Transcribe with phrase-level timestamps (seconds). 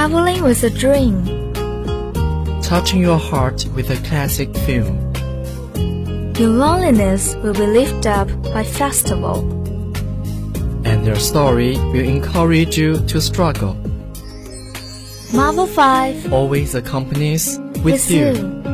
[0.00, 1.26] Traveling with a dream.
[2.62, 4.96] touching your heart with a classic film.
[6.38, 9.40] Your loneliness will be lifted up by festival.
[10.86, 13.76] And their story will encourage you to struggle.
[15.34, 18.28] Marvel 5 Always accompanies with, with you.
[18.28, 18.69] you.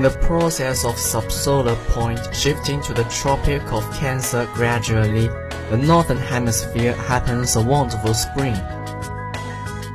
[0.00, 5.28] In the process of subsolar point shifting to the Tropic of Cancer gradually,
[5.68, 8.56] the northern hemisphere happens a wonderful spring.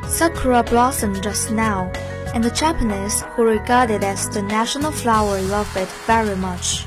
[0.07, 1.91] Sakura blossomed just now,
[2.35, 6.85] and the Japanese who regard it as the national flower love it very much.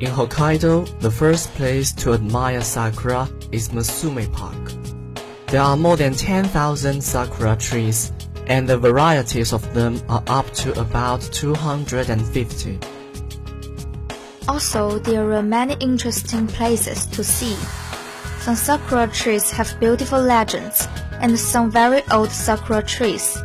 [0.00, 4.72] In Hokkaido, the first place to admire sakura is Matsumae Park.
[5.46, 8.10] There are more than 10,000 sakura trees,
[8.48, 12.78] and the varieties of them are up to about 250.
[14.48, 17.56] Also, there are many interesting places to see.
[18.40, 20.88] Some sakura trees have beautiful legends,
[21.20, 23.36] and some very old sakura trees.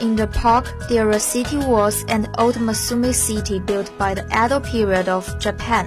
[0.00, 4.58] In the park, there are city walls and old Matsumae City built by the Edo
[4.58, 5.86] period of Japan.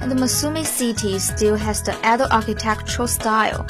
[0.00, 3.66] And Matsumae City still has the Edo architectural style.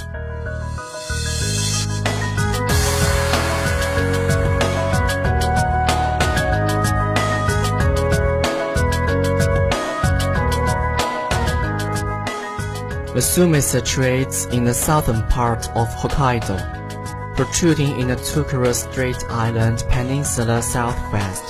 [13.16, 20.60] Matsumae situates in the southern part of Hokkaido, protruding in the Tsugaru Strait Island Peninsula
[20.60, 21.44] southwest.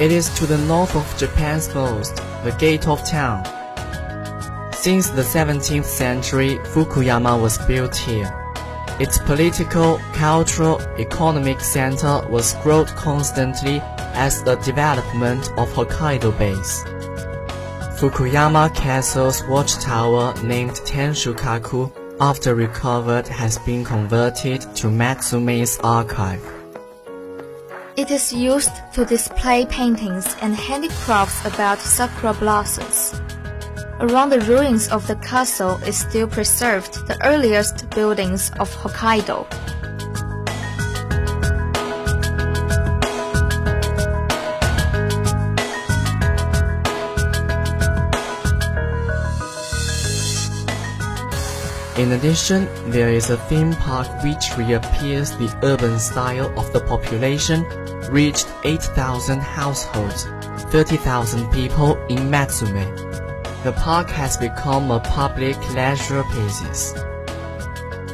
[0.00, 2.14] It is to the north of Japan's coast,
[2.44, 3.44] the gate of town.
[4.72, 8.30] Since the 17th century, Fukuyama was built here.
[9.00, 13.80] Its political, cultural, economic center was growth constantly
[14.14, 16.84] as the development of Hokkaido base.
[18.00, 26.42] Fukuyama Castle's watchtower named Tenshukaku after recovered has been converted to Matsumae's archive.
[27.98, 33.20] It is used to display paintings and handicrafts about sakura blossoms.
[34.00, 39.44] Around the ruins of the castle is still preserved the earliest buildings of Hokkaido.
[52.00, 57.62] In addition, there is a theme park which reappears the urban style of the population,
[58.10, 60.24] reached 8,000 households,
[60.72, 62.88] 30,000 people in Matsumae.
[63.64, 66.94] The park has become a public leisure basis.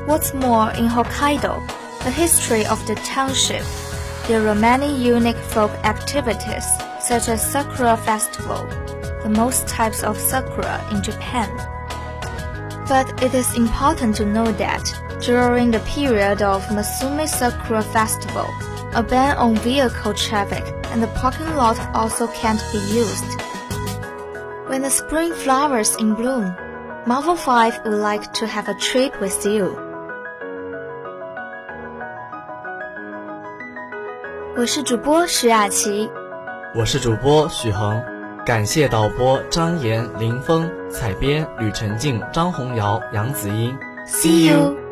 [0.05, 1.65] What's more, in Hokkaido,
[2.03, 3.65] the history of the township,
[4.27, 6.67] there are many unique folk activities,
[7.01, 8.67] such as Sakura Festival,
[9.23, 11.76] the most types of sakura in Japan.
[12.89, 14.85] But it is important to know that
[15.21, 18.47] during the period of Matsumae Sakura Festival,
[18.95, 23.25] a ban on vehicle traffic and the parking lot also can't be used.
[24.69, 26.55] When the spring flowers in bloom,
[27.07, 29.77] Marvel 5 would like to have a trip with you.
[34.57, 36.09] 我是主播石雅琪，
[36.75, 38.16] 我是主播许恒。
[38.47, 43.77] 感谢导播张岩、林峰，采编吕晨静、张红瑶、杨子英。
[44.07, 44.86] See you.